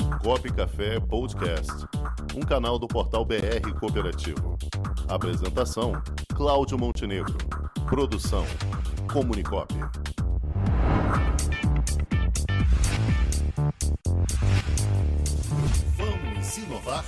[0.00, 1.72] Comunicop Café Podcast,
[2.34, 4.58] um canal do portal BR Cooperativo.
[5.08, 5.92] Apresentação:
[6.34, 7.36] Cláudio Montenegro.
[7.88, 8.44] Produção:
[9.12, 9.72] Comunicop.
[15.96, 17.04] Vamos inovar?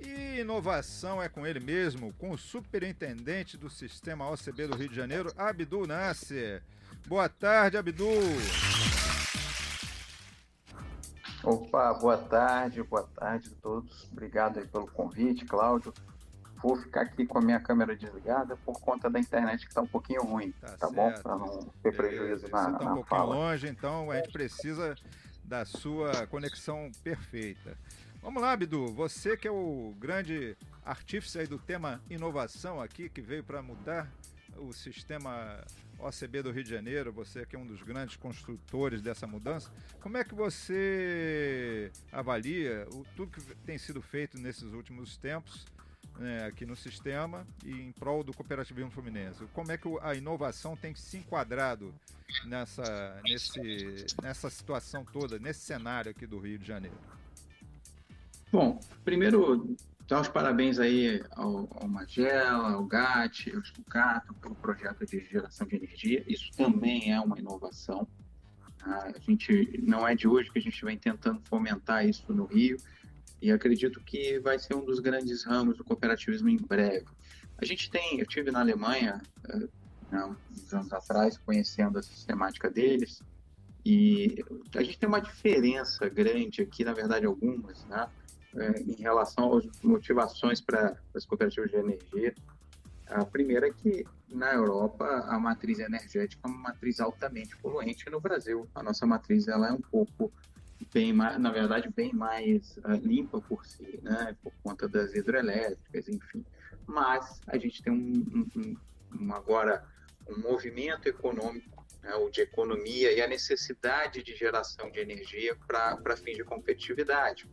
[0.00, 4.94] E inovação é com ele mesmo, com o superintendente do sistema OCB do Rio de
[4.94, 6.62] Janeiro, Abdul Nasser.
[7.08, 8.22] Boa tarde, Abdul.
[11.44, 14.08] Opa, boa tarde, boa tarde a todos.
[14.12, 15.92] Obrigado aí pelo convite, Cláudio.
[16.62, 19.86] Vou ficar aqui com a minha câmera desligada por conta da internet que está um
[19.86, 21.12] pouquinho ruim, tá, tá bom?
[21.20, 23.34] Para não ter prejuízo na, Você tá um pouquinho fala.
[23.34, 24.94] longe, então a gente precisa
[25.42, 27.76] da sua conexão perfeita.
[28.22, 33.20] Vamos lá, Abdu, você que é o grande artífice aí do tema inovação aqui, que
[33.20, 34.08] veio para mudar
[34.56, 35.62] o sistema
[35.98, 40.16] OCB do Rio de Janeiro, você que é um dos grandes construtores dessa mudança, como
[40.16, 45.66] é que você avalia o, tudo que tem sido feito nesses últimos tempos
[46.18, 49.44] né, aqui no sistema e em prol do cooperativismo fluminense?
[49.52, 51.94] Como é que a inovação tem se enquadrado
[52.44, 56.98] nessa, nesse, nessa situação toda, nesse cenário aqui do Rio de Janeiro?
[58.50, 59.74] Bom, primeiro,
[60.12, 65.66] dar os parabéns aí ao, ao Magela, ao GAT, ao Stucato, pelo projeto de geração
[65.66, 66.22] de energia.
[66.26, 68.06] Isso também é uma inovação.
[68.82, 72.76] A gente não é de hoje que a gente vem tentando fomentar isso no Rio
[73.40, 77.06] e acredito que vai ser um dos grandes ramos do cooperativismo em breve.
[77.56, 79.18] A gente tem, eu tive na Alemanha
[80.10, 83.22] né, uns anos atrás conhecendo a sistemática deles
[83.82, 84.44] e
[84.76, 88.06] a gente tem uma diferença grande aqui, na verdade algumas, né?
[88.86, 92.34] Em relação às motivações para as cooperativas de energia.
[93.06, 98.08] A primeira é que na Europa a matriz energética é uma matriz altamente poluente.
[98.10, 100.32] No Brasil a nossa matriz ela é um pouco
[100.92, 106.08] bem mais, na verdade bem mais uh, limpa por si, né, por conta das hidrelétricas,
[106.08, 106.44] enfim.
[106.86, 108.76] Mas a gente tem um, um,
[109.20, 109.84] um agora
[110.28, 116.16] um movimento econômico, né, ou de economia e a necessidade de geração de energia para
[116.16, 117.48] fins de competitividade.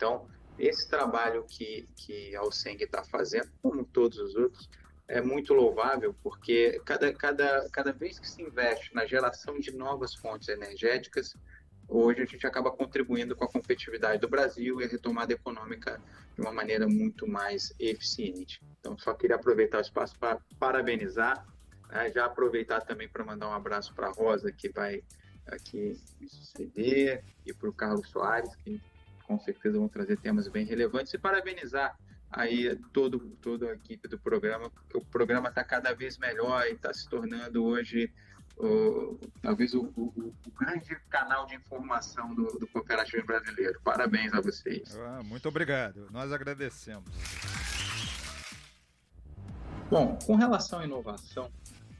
[0.00, 0.26] Então,
[0.58, 4.66] esse trabalho que, que a Alceng está fazendo, como todos os outros,
[5.06, 10.14] é muito louvável, porque cada, cada, cada vez que se investe na geração de novas
[10.14, 11.36] fontes energéticas,
[11.86, 16.00] hoje a gente acaba contribuindo com a competitividade do Brasil e a retomada econômica
[16.34, 18.62] de uma maneira muito mais eficiente.
[18.80, 21.46] Então, só queria aproveitar o espaço para parabenizar,
[21.90, 25.04] né, já aproveitar também para mandar um abraço para a Rosa, que vai
[25.46, 28.80] aqui me suceder, e para o Carlos Soares, que
[29.30, 31.96] com certeza vão trazer temas bem relevantes e parabenizar
[32.32, 36.72] aí todo, toda a equipe do programa, porque o programa está cada vez melhor e
[36.72, 38.12] está se tornando hoje
[38.56, 43.80] o, talvez o, o, o, grande canal de informação do, do cooperativo brasileiro.
[43.84, 44.98] Parabéns a vocês.
[44.98, 47.08] Ah, muito obrigado, nós agradecemos.
[49.88, 51.52] Bom, com relação à inovação,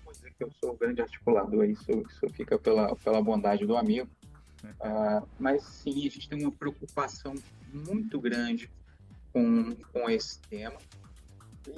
[0.04, 3.76] vou dizer que eu sou o grande articulador, isso, isso fica pela, pela bondade do
[3.76, 4.10] amigo.
[4.64, 7.34] Uh, mas sim, a gente tem uma preocupação
[7.72, 8.70] muito grande
[9.32, 10.78] com, com esse tema.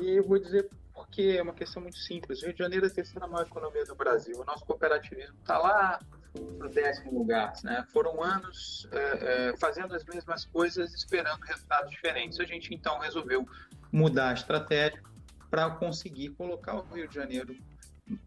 [0.01, 2.43] E eu vou dizer porque é uma questão muito simples.
[2.43, 4.41] O Rio de Janeiro é a terceira maior economia do Brasil.
[4.41, 5.99] O nosso cooperativismo está lá
[6.35, 7.53] no décimo lugar.
[7.63, 7.85] Né?
[7.93, 12.39] Foram anos uh, uh, fazendo as mesmas coisas, esperando resultados diferentes.
[12.41, 13.49] A gente então resolveu
[13.91, 15.03] mudar a estratégia
[15.51, 17.57] para conseguir colocar o Rio de Janeiro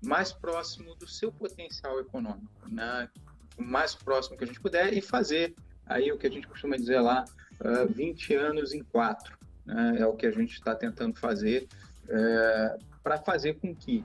[0.04, 3.10] mais próximo do seu potencial econômico, né?
[3.58, 5.56] O mais próximo que a gente puder e fazer
[5.86, 7.26] aí o que a gente costuma dizer lá,
[7.62, 9.38] uh, 20 anos em quatro.
[9.66, 9.98] Né?
[10.00, 11.68] É o que a gente está tentando fazer
[12.06, 14.04] uh, para fazer com que.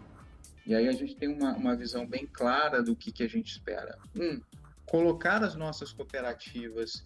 [0.66, 3.50] E aí a gente tem uma, uma visão bem clara do que, que a gente
[3.50, 3.98] espera.
[4.14, 4.40] Um,
[4.86, 7.04] colocar as nossas cooperativas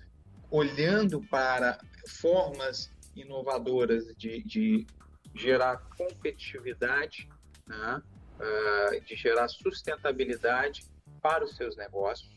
[0.51, 4.87] olhando para formas inovadoras de, de
[5.35, 7.29] gerar competitividade,
[7.67, 8.03] né?
[8.39, 10.85] uh, de gerar sustentabilidade
[11.23, 12.31] para os seus negócios,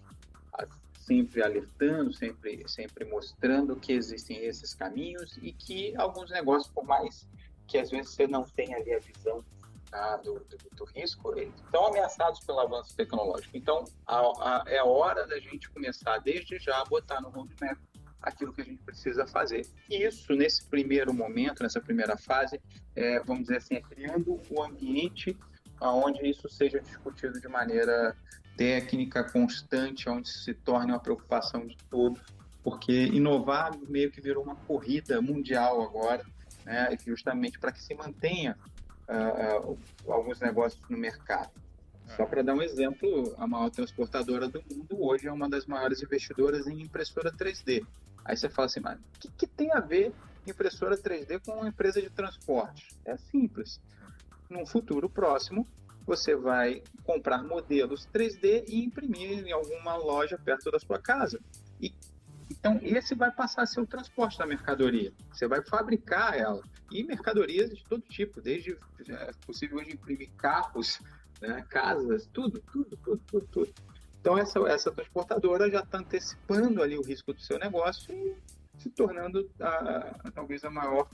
[1.07, 7.27] sempre alertando, sempre, sempre mostrando que existem esses caminhos e que alguns negócios, por mais
[7.65, 9.44] que às vezes você não tenha ali a visão
[9.89, 13.56] tá, do, do, do, risco, eles estão ameaçados pelo avanço tecnológico.
[13.56, 17.77] Então, a, a, é hora da gente começar desde já a botar no roadmap
[18.21, 19.65] aquilo que a gente precisa fazer.
[19.89, 22.60] E isso, nesse primeiro momento, nessa primeira fase,
[22.95, 25.38] é, vamos dizer assim, é criando o ambiente
[25.80, 28.18] onde isso seja discutido de maneira
[28.57, 32.19] técnica constante, onde se torne uma preocupação de todos,
[32.63, 36.25] porque inovar meio que virou uma corrida mundial agora,
[36.65, 38.57] né, justamente para que se mantenha
[39.07, 39.77] uh,
[40.07, 41.51] alguns negócios no mercado.
[42.15, 46.01] Só para dar um exemplo, a maior transportadora do mundo hoje é uma das maiores
[46.01, 47.86] investidoras em impressora 3D.
[48.24, 50.13] Aí você fala assim, mas o que, que tem a ver
[50.45, 52.88] impressora 3D com uma empresa de transporte?
[53.06, 53.80] É simples.
[54.50, 55.68] Num futuro próximo,
[56.07, 61.38] você vai comprar modelos 3D e imprimir em alguma loja perto da sua casa.
[61.81, 61.94] E,
[62.50, 65.12] então, esse vai passar a ser o transporte da mercadoria.
[65.33, 66.63] Você vai fabricar ela.
[66.89, 68.77] E mercadorias de todo tipo, desde
[69.09, 71.01] é possível hoje imprimir carros,
[71.42, 73.74] né, casas, tudo, tudo, tudo, tudo, tudo.
[74.21, 78.38] Então, essa, essa transportadora já está antecipando ali o risco do seu negócio e
[78.77, 81.10] se tornando a, talvez a maior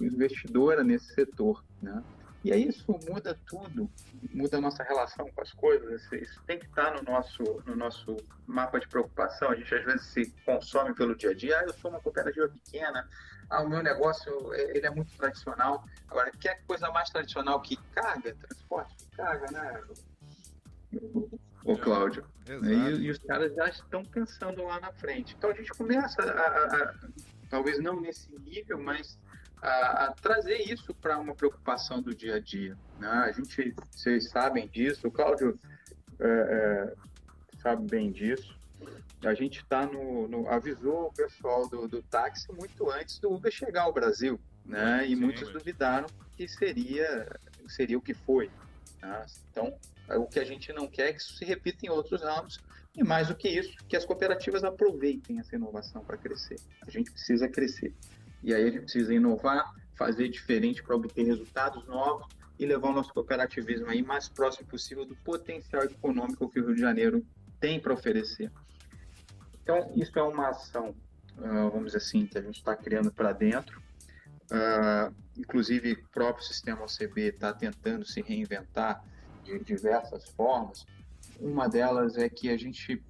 [0.00, 1.64] investidora nesse setor.
[1.80, 2.02] Né?
[2.44, 3.90] E aí isso muda tudo,
[4.30, 6.06] muda a nossa relação com as coisas.
[6.12, 9.48] Isso tem que estar no nosso, no nosso mapa de preocupação.
[9.48, 11.58] A gente às vezes se consome pelo dia a dia.
[11.58, 13.08] Ah, eu sou uma cooperativa pequena.
[13.48, 15.86] Ah, o meu negócio é, ele é muito tradicional.
[16.06, 19.82] Agora, quer coisa mais tradicional que carga, transporte que carga, né?
[21.64, 22.26] O Cláudio.
[22.46, 25.34] E, e, os caras já estão pensando lá na frente.
[25.38, 26.94] Então a gente começa a, a, a
[27.48, 29.18] talvez não nesse nível, mas
[29.64, 32.76] a, a trazer isso para uma preocupação do dia a dia.
[32.98, 33.08] Né?
[33.08, 35.58] A gente, vocês sabem disso, o Cláudio
[36.20, 36.94] é, é,
[37.62, 38.54] sabe bem disso.
[39.24, 43.50] A gente está no, no, avisou o pessoal do, do táxi muito antes do Uber
[43.50, 45.06] chegar ao Brasil, né?
[45.06, 45.52] E Sim, muitos mas...
[45.52, 46.06] duvidaram
[46.36, 47.26] que seria
[47.66, 48.50] seria o que foi.
[49.00, 49.26] Né?
[49.50, 49.74] Então,
[50.08, 52.60] é o que a gente não quer é que isso se repita em outros ramos
[52.94, 56.60] e mais do que isso, que as cooperativas aproveitem essa inovação para crescer.
[56.86, 57.94] A gente precisa crescer.
[58.44, 62.92] E aí a gente precisa inovar, fazer diferente para obter resultados novos e levar o
[62.92, 67.24] nosso cooperativismo aí mais próximo possível do potencial econômico que o Rio de Janeiro
[67.58, 68.52] tem para oferecer.
[69.62, 70.94] Então, isso é uma ação,
[71.38, 73.82] uh, vamos dizer assim, que a gente está criando para dentro.
[74.50, 79.02] Uh, inclusive, o próprio sistema OCB está tentando se reinventar
[79.42, 80.86] de diversas formas.
[81.40, 83.02] Uma delas é que a gente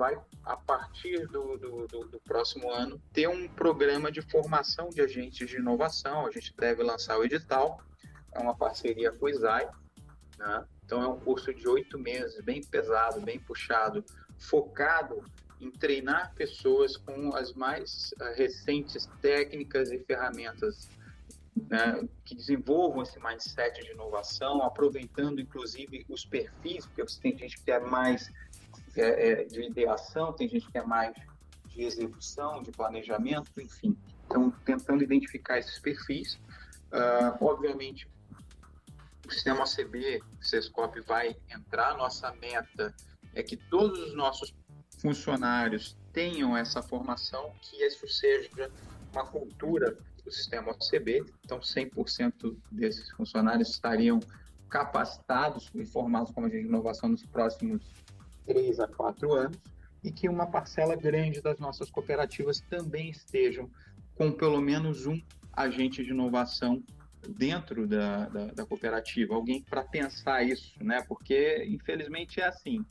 [0.00, 5.02] vai, a partir do, do, do, do, próximo ano, ter um programa de formação de
[5.02, 6.26] agentes de inovação.
[6.26, 7.82] A gente deve lançar o edital,
[8.32, 9.68] é uma parceria com o ISAI,
[10.38, 10.64] né?
[10.82, 14.02] então é um curso de oito meses, bem pesado, bem puxado,
[14.38, 15.22] focado
[15.60, 20.88] em treinar pessoas com as mais uh, recentes técnicas e ferramentas
[21.68, 27.62] né, que desenvolvam esse mindset de inovação, aproveitando inclusive os perfis, porque você tem gente
[27.62, 28.32] que é mais
[28.96, 31.14] é, é, de ideação, tem gente que é mais
[31.66, 33.96] de execução, de planejamento, enfim.
[34.26, 36.34] Então, tentando identificar esses perfis.
[36.92, 38.08] Uh, obviamente,
[39.26, 41.96] o sistema OCB, o Sescop vai entrar.
[41.96, 42.94] Nossa meta
[43.34, 44.52] é que todos os nossos
[45.00, 48.70] funcionários tenham essa formação, que isso seja
[49.12, 51.24] uma cultura do sistema OCB.
[51.44, 54.18] Então, 100% desses funcionários estariam
[54.68, 57.82] capacitados e formados como agente de inovação nos próximos
[58.50, 59.56] três a quatro anos
[60.02, 63.70] e que uma parcela grande das nossas cooperativas também estejam
[64.16, 65.20] com pelo menos um
[65.52, 66.82] agente de inovação
[67.28, 71.02] dentro da, da, da cooperativa, alguém para pensar isso, né?
[71.06, 72.84] Porque infelizmente é assim,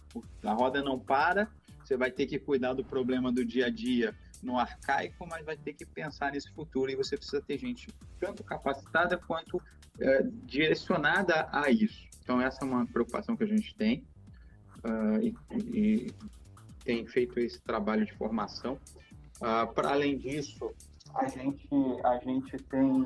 [0.43, 1.51] a roda não para,
[1.83, 5.57] você vai ter que cuidar do problema do dia a dia no arcaico, mas vai
[5.57, 7.87] ter que pensar nesse futuro e você precisa ter gente
[8.19, 9.61] tanto capacitada quanto
[9.99, 12.07] é, direcionada a isso.
[12.23, 14.05] Então essa é uma preocupação que a gente tem
[14.83, 15.35] uh, e,
[15.73, 16.13] e,
[16.83, 18.73] tem feito esse trabalho de formação.
[19.41, 20.73] Uh, ah, Para além disso,
[21.15, 21.67] a gente,
[22.03, 23.05] a gente tem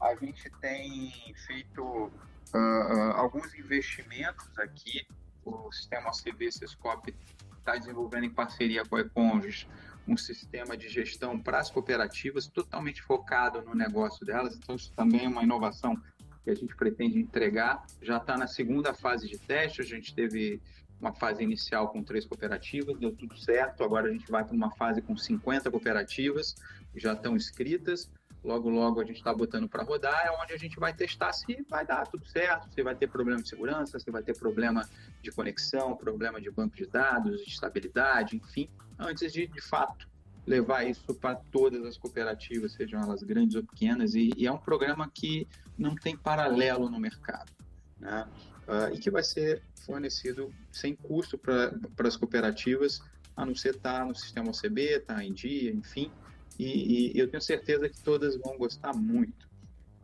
[0.00, 1.12] a gente tem
[1.46, 5.06] feito uh, alguns investimentos aqui.
[5.44, 7.14] O sistema CB Sescop
[7.58, 9.66] está desenvolvendo em parceria com a Econges
[10.06, 14.56] um sistema de gestão para as cooperativas totalmente focado no negócio delas.
[14.56, 16.00] Então, isso também é uma inovação
[16.48, 17.84] que a gente pretende entregar.
[18.00, 20.60] Já está na segunda fase de teste, a gente teve
[20.98, 23.84] uma fase inicial com três cooperativas, deu tudo certo.
[23.84, 26.54] Agora a gente vai para uma fase com 50 cooperativas,
[26.92, 28.10] que já estão inscritas.
[28.42, 31.66] Logo, logo a gente está botando para rodar, é onde a gente vai testar se
[31.68, 34.88] vai dar tudo certo, se vai ter problema de segurança, se vai ter problema
[35.20, 40.08] de conexão, problema de banco de dados, de estabilidade, enfim, antes de, de fato,
[40.46, 44.56] levar isso para todas as cooperativas, sejam elas grandes ou pequenas, e, e é um
[44.56, 45.46] programa que
[45.78, 47.52] não tem paralelo no mercado,
[47.98, 48.26] né?
[48.66, 51.72] Uh, e que vai ser fornecido sem custo para
[52.06, 53.00] as cooperativas,
[53.34, 56.10] a não ser estar tá no sistema OCB, estar tá em dia, enfim,
[56.58, 59.48] e, e, eu tenho certeza que todas vão gostar muito.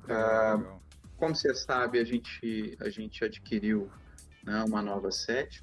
[0.04, 0.80] Uh,
[1.16, 3.90] como você sabe, a gente, a gente adquiriu
[4.44, 5.60] né, uma nova sete,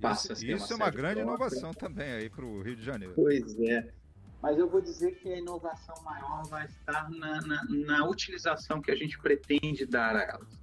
[0.00, 1.46] passa isso, isso é uma grande própria.
[1.46, 3.14] inovação também aí para o Rio de Janeiro.
[3.16, 3.90] Pois é.
[4.44, 8.90] Mas eu vou dizer que a inovação maior vai estar na, na, na utilização que
[8.90, 10.60] a gente pretende dar a elas.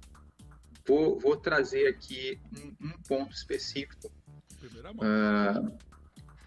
[0.86, 5.76] vou, vou trazer aqui um, um ponto específico uh,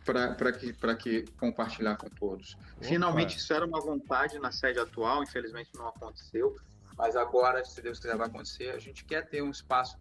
[0.06, 2.54] para que, que compartilhar com todos.
[2.54, 2.86] Opa.
[2.86, 6.56] Finalmente, isso era uma vontade na sede atual, infelizmente não aconteceu,
[6.98, 8.70] mas agora, se Deus quiser, vai acontecer.
[8.70, 9.98] A gente quer ter um espaço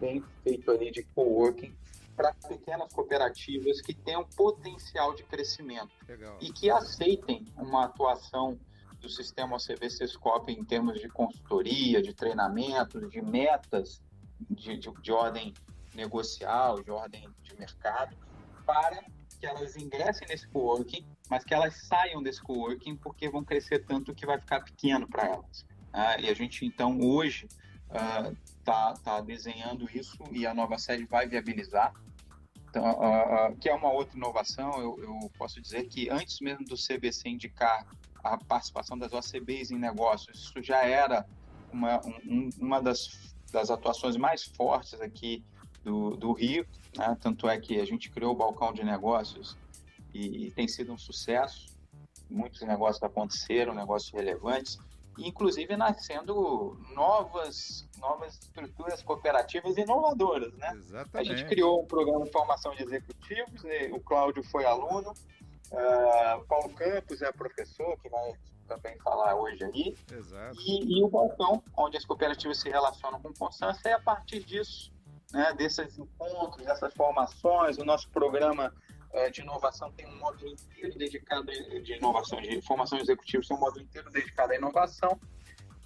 [0.00, 1.76] bem feito ali de coworking
[2.20, 6.36] para pequenas cooperativas que tenham potencial de crescimento Legal.
[6.40, 8.60] e que aceitem uma atuação
[9.00, 14.02] do sistema OCB Sescop em termos de consultoria, de treinamento, de metas
[14.50, 15.54] de, de, de ordem
[15.94, 18.14] negocial, de ordem de mercado,
[18.66, 19.02] para
[19.38, 24.14] que elas ingressem nesse coworking, mas que elas saiam desse coworking porque vão crescer tanto
[24.14, 25.64] que vai ficar pequeno para elas.
[25.90, 27.48] Ah, e a gente, então, hoje
[28.58, 31.94] está uh, tá desenhando isso e a nova sede vai viabilizar.
[32.70, 36.64] Então, uh, uh, que é uma outra inovação, eu, eu, posso dizer que antes mesmo
[36.64, 37.84] do CBC indicar
[38.22, 41.26] a participação das OCBs em negócios, isso já era
[41.72, 45.44] uma, um, uma das, das atuações mais fortes aqui
[45.82, 46.64] do, do Rio,
[46.96, 47.16] né?
[47.20, 49.56] tanto é que a gente criou o balcão de negócios
[50.14, 51.66] e, e tem sido um sucesso,
[52.28, 54.78] muitos negócios aconteceram, negócios relevantes,
[55.18, 60.72] inclusive nascendo novas, novas estruturas cooperativas inovadoras, né?
[60.76, 61.32] Exatamente.
[61.32, 63.62] A gente criou um programa de formação de executivos,
[63.92, 68.32] o Cláudio foi aluno, uh, Paulo Campos é professor, que vai
[68.66, 70.56] também falar hoje aí, Exato.
[70.60, 74.92] E, e o balcão, onde as cooperativas se relacionam com Constância, é a partir disso,
[75.32, 78.72] né, desses encontros, dessas formações, o nosso programa
[79.32, 81.50] de inovação tem um módulo inteiro dedicado
[81.82, 85.18] de inovação, de formação executiva, tem um módulo inteiro dedicado à inovação.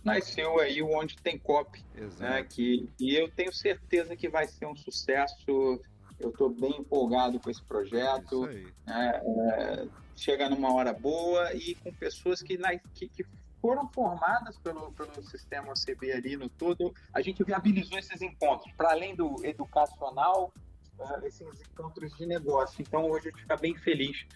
[0.05, 1.83] Nasceu aí o Onde Tem Cop,
[2.19, 5.81] né, que, e eu tenho certeza que vai ser um sucesso.
[6.21, 8.47] Eu estou bem empolgado com esse projeto.
[8.47, 12.59] Né, é, chega numa hora boa e com pessoas que,
[12.95, 13.25] que, que
[13.61, 16.95] foram formadas pelo, pelo sistema OCB ali no todo.
[17.13, 20.53] A gente viabilizou esses encontros, para além do educacional,
[20.99, 22.83] uh, esses encontros de negócio.
[22.83, 24.27] Então, hoje a gente fica bem feliz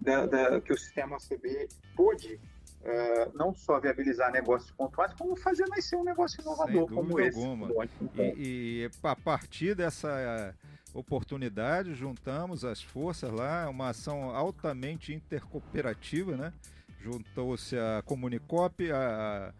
[0.00, 5.66] da, da, que o sistema OCB pôde uh, não só viabilizar negócios pontuais, como fazer
[5.68, 7.38] nascer um negócio inovador como esse.
[7.38, 7.68] Alguma.
[8.16, 10.54] E, e a partir dessa
[10.92, 16.52] oportunidade, juntamos as forças lá, uma ação altamente intercooperativa, né?
[17.00, 19.52] Juntou-se a Comunicop, a,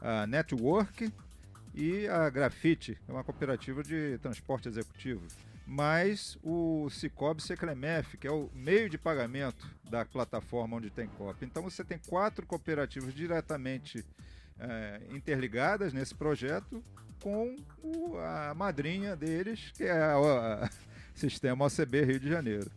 [0.00, 1.12] a Network
[1.74, 5.26] e a Grafite, é uma cooperativa de transporte executivo
[5.72, 11.44] mais o Cicobi Secremef, que é o meio de pagamento da plataforma onde tem COP.
[11.44, 14.04] Então você tem quatro cooperativas diretamente
[14.60, 16.84] é, interligadas nesse projeto
[17.22, 20.68] com o, a madrinha deles, que é o
[21.16, 22.70] Sistema OCB Rio de Janeiro.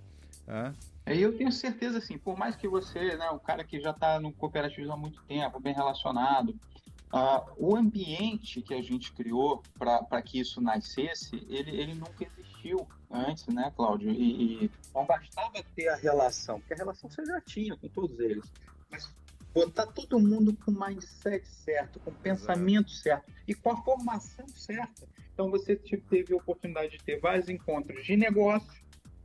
[0.45, 0.73] Tá?
[1.05, 4.19] É, eu tenho certeza, assim, por mais que você, né, o cara que já está
[4.21, 6.49] no cooperativismo há muito tempo, bem relacionado,
[7.13, 12.44] uh, o ambiente que a gente criou para que isso nascesse, ele, ele nunca existiu
[12.65, 14.09] existiu antes, né, Cláudio?
[14.09, 18.19] E, e, não bastava ter a relação, porque a relação você já tinha com todos
[18.19, 18.51] eles,
[18.89, 19.13] mas
[19.53, 24.47] botar todo mundo com o mindset certo, com o pensamento certo e com a formação
[24.49, 25.07] certa.
[25.33, 28.71] Então você teve a oportunidade de ter vários encontros de negócio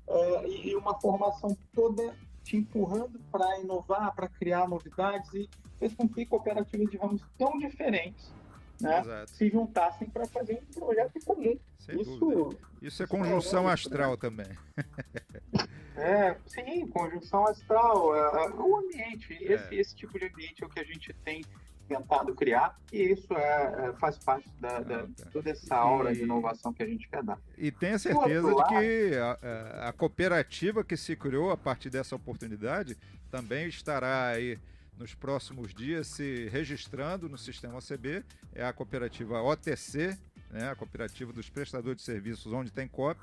[0.06, 6.09] uh, e uma formação toda te empurrando para inovar, para criar novidades e fez com
[6.09, 8.32] que cooperativas de ramos tão diferentes
[8.81, 11.59] né, se juntassem para fazer um projeto comum.
[11.79, 12.61] Sem isso, dúvida.
[12.83, 14.49] isso é conjunção é, astral também.
[15.97, 18.15] é, sim, conjunção astral.
[18.15, 19.55] É, é, o ambiente, é.
[19.55, 21.43] esse, esse tipo de ambiente é o que a gente tem
[21.91, 26.23] tentado criar e isso é, é faz parte da, da toda essa aura e, de
[26.23, 27.37] inovação que a gente quer dar.
[27.59, 32.97] E tenha certeza de que a, a, cooperativa que se criou a partir dessa oportunidade
[33.29, 34.57] também estará aí
[35.00, 38.23] nos próximos dias se registrando no sistema OCB,
[38.54, 40.16] é a cooperativa OTC,
[40.50, 43.19] né, a cooperativa dos prestadores de serviços onde tem COP,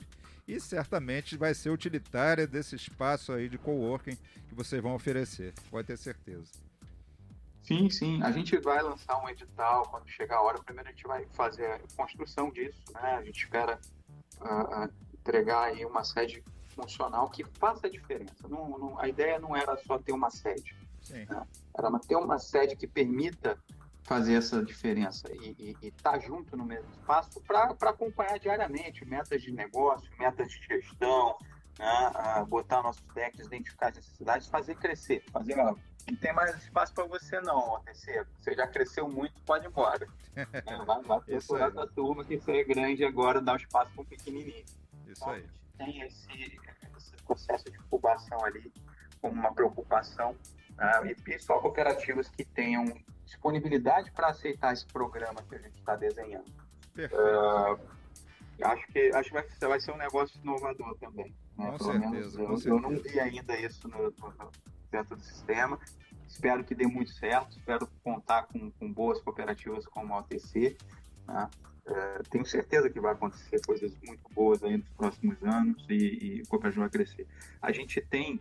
[0.47, 4.15] e certamente vai ser utilitária desse espaço aí de coworking
[4.49, 6.51] que vocês vão oferecer, pode ter certeza.
[7.61, 8.23] Sim, sim.
[8.23, 10.57] A gente vai lançar um edital quando chegar a hora.
[10.63, 13.17] Primeiro a gente vai fazer a construção disso, né?
[13.17, 13.77] A gente espera
[14.39, 18.47] uh, entregar aí uma sede funcional que faça a diferença.
[18.47, 20.73] Não, não, a ideia não era só ter uma sede.
[21.07, 21.25] Sim.
[21.77, 23.57] Era ter uma sede que permita
[24.03, 29.51] fazer essa diferença e estar tá junto no mesmo espaço para acompanhar diariamente metas de
[29.51, 31.37] negócio, metas de gestão,
[31.77, 32.45] né?
[32.47, 37.41] botar nossos decks, identificar as necessidades, fazer crescer, fazer não tem mais espaço para você
[37.41, 38.25] não, OTC.
[38.37, 40.07] Você já cresceu muito, pode ir embora.
[40.37, 44.03] É, vai, vai procurar a turma que você é grande agora, dá um espaço para
[44.03, 44.63] um pequenininho.
[45.07, 45.43] Isso então, aí.
[45.79, 46.61] tem esse,
[46.95, 48.71] esse processo de incubação ali
[49.19, 50.35] como uma preocupação
[50.77, 51.15] né?
[51.27, 52.85] e só cooperativas que tenham
[53.25, 56.49] disponibilidade para aceitar esse programa que a gente está desenhando.
[56.97, 57.79] Uh,
[58.63, 61.33] acho que, acho que vai, vai ser um negócio inovador também.
[61.57, 61.71] Né?
[61.71, 62.69] Com Pelo certeza, menos, eu, certeza.
[62.69, 64.51] eu não vi ainda isso no, no,
[64.91, 65.79] dentro do sistema.
[66.27, 70.77] Espero que dê muito certo, espero contar com, com boas cooperativas como a OTC.
[71.27, 71.49] Né?
[71.85, 76.41] É, tenho certeza que vai acontecer coisas muito boas aí nos próximos anos e, e
[76.41, 77.25] o cooperativa vai crescer.
[77.61, 78.39] A gente tem,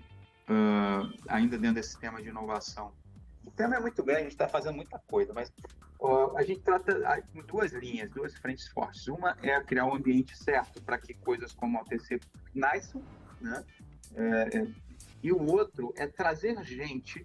[0.48, 2.92] uh, ainda dentro desse tema de inovação,
[3.46, 5.52] o tema é muito grande, a gente está fazendo muita coisa, mas
[6.00, 6.92] uh, a gente trata
[7.34, 9.06] em duas linhas, duas frentes fortes.
[9.06, 12.20] Uma é criar um ambiente certo para que coisas como a OTC
[12.54, 13.02] nasçam,
[13.40, 13.64] né?
[14.14, 14.66] É, é,
[15.22, 17.24] e o outro é trazer gente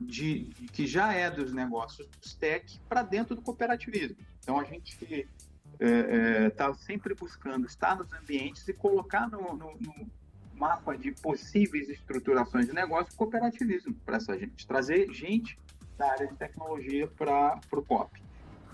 [0.00, 2.08] de, que já é dos negócios
[2.38, 4.16] tech para dentro do cooperativismo.
[4.38, 4.96] Então a gente
[5.78, 10.10] está é, é, sempre buscando estar nos ambientes e colocar no, no, no
[10.56, 15.58] mapa de possíveis estruturações de negócio cooperativismo para essa gente, trazer gente
[15.96, 18.22] da área de tecnologia para o COP.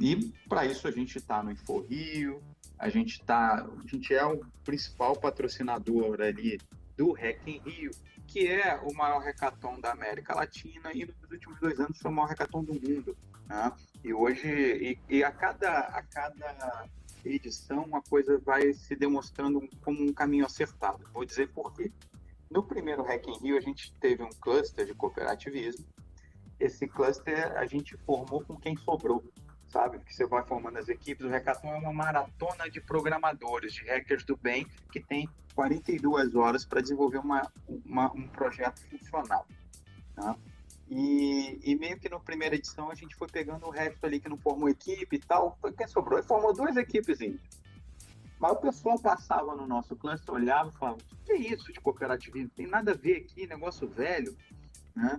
[0.00, 2.42] E para isso a gente está no InfoRio,
[2.78, 6.58] a gente tá, a gente é o principal patrocinador ali
[6.96, 7.90] do Hack em Rio,
[8.26, 12.14] que é o maior hackathon da América Latina e nos últimos dois anos foi o
[12.14, 13.16] maior hackathon do mundo.
[13.46, 13.72] Né?
[14.02, 16.88] E hoje, e, e, a, cada, a cada
[17.24, 21.08] edição, uma coisa vai se demonstrando como um caminho acertado.
[21.12, 21.90] Vou dizer por quê.
[22.50, 25.86] No primeiro Hack in Rio, a gente teve um cluster de cooperativismo.
[26.60, 29.22] Esse cluster a gente formou com quem sobrou
[29.72, 29.98] sabe?
[30.00, 31.24] Que você vai formando as equipes.
[31.24, 36.64] O Hackathon é uma maratona de programadores, de hackers do bem, que tem 42 horas
[36.64, 37.50] para desenvolver uma,
[37.86, 39.46] uma, um projeto funcional.
[40.14, 40.36] Tá?
[40.94, 44.28] E, e, meio que na primeira edição a gente foi pegando o resto ali que
[44.28, 45.56] não formou equipe e tal.
[45.58, 47.18] Foi quem sobrou e formou duas equipes.
[48.38, 51.80] Mas o pessoal passava no nosso cluster, olhava e falava: o que é isso de
[51.80, 52.50] cooperativismo?
[52.54, 54.36] Tem nada a ver aqui, negócio velho.
[54.94, 55.18] Né?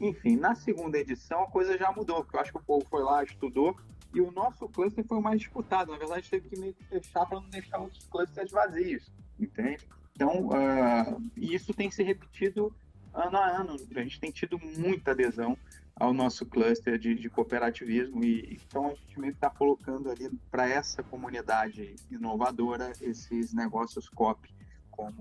[0.00, 3.02] Enfim, na segunda edição a coisa já mudou, porque eu acho que o povo foi
[3.02, 3.76] lá, estudou,
[4.14, 5.90] e o nosso cluster foi o mais disputado.
[5.90, 9.84] Na verdade, teve que meio que fechar para não deixar outros clusters vazios, entende?
[10.14, 12.72] Então, uh, isso tem se repetido
[13.14, 13.76] ano a ano.
[13.94, 15.56] A gente tem tido muita adesão
[15.94, 20.30] ao nosso cluster de, de cooperativismo e então a gente meio que está colocando ali
[20.50, 24.52] para essa comunidade inovadora esses negócios COP
[24.90, 25.14] como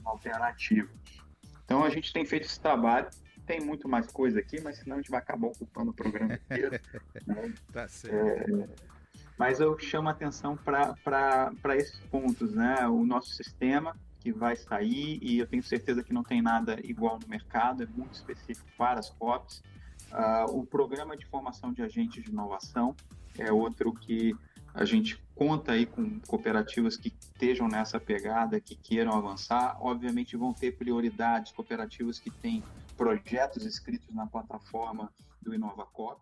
[0.00, 0.88] uma alternativa.
[1.64, 3.08] Então a gente tem feito esse trabalho
[3.46, 6.80] tem muito mais coisa aqui, mas senão a gente vai acabar ocupando o programa inteiro.
[7.26, 7.52] né?
[7.72, 8.62] Tá certo.
[8.62, 8.68] É,
[9.38, 12.86] mas eu chamo a atenção para esses pontos, né?
[12.88, 17.18] O nosso sistema que vai sair, e eu tenho certeza que não tem nada igual
[17.20, 19.62] no mercado, é muito específico para as COPs.
[20.10, 22.96] Uh, o programa de formação de agentes de inovação
[23.38, 24.34] é outro que
[24.72, 29.76] a gente conta aí com cooperativas que estejam nessa pegada, que queiram avançar.
[29.78, 32.62] Obviamente vão ter prioridades, cooperativas que têm
[32.96, 36.18] projetos escritos na plataforma do InovaCop,